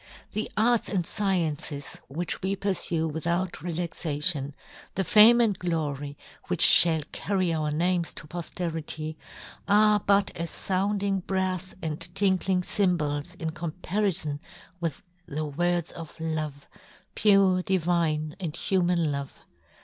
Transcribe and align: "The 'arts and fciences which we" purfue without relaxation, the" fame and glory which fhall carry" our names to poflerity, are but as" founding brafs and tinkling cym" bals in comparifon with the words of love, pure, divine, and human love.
"The 0.31 0.49
'arts 0.57 0.89
and 0.89 1.03
fciences 1.05 1.99
which 2.07 2.41
we" 2.41 2.55
purfue 2.55 3.07
without 3.07 3.61
relaxation, 3.61 4.55
the" 4.95 5.03
fame 5.03 5.39
and 5.39 5.55
glory 5.59 6.17
which 6.47 6.65
fhall 6.65 7.03
carry" 7.11 7.53
our 7.53 7.69
names 7.69 8.11
to 8.15 8.25
poflerity, 8.25 9.15
are 9.67 9.99
but 9.99 10.35
as" 10.35 10.49
founding 10.67 11.21
brafs 11.21 11.75
and 11.83 11.99
tinkling 12.15 12.63
cym" 12.63 12.97
bals 12.97 13.35
in 13.39 13.51
comparifon 13.51 14.39
with 14.79 15.03
the 15.27 15.45
words 15.45 15.91
of 15.91 16.19
love, 16.19 16.67
pure, 17.13 17.61
divine, 17.61 18.35
and 18.39 18.57
human 18.57 19.11
love. 19.11 19.45